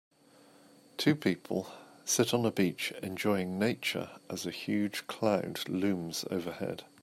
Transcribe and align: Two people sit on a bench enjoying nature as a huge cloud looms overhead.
Two 0.97 1.13
people 1.13 1.67
sit 2.05 2.33
on 2.33 2.43
a 2.43 2.49
bench 2.49 2.91
enjoying 3.03 3.59
nature 3.59 4.09
as 4.31 4.47
a 4.47 4.49
huge 4.49 5.05
cloud 5.05 5.69
looms 5.69 6.25
overhead. 6.31 6.83